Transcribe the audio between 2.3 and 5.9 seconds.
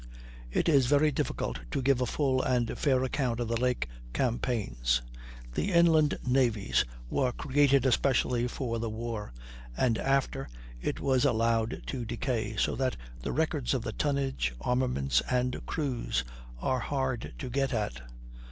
and fair account of the lake campaigns. The